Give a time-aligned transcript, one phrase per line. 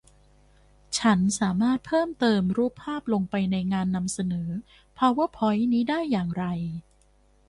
[0.97, 4.49] ฉันสามารถเพิ่มเติมรูปภาพลงไปในงานนำเสนอ
[4.97, 6.45] พาวเวอร์พ้อยนี้ได้อย่างไร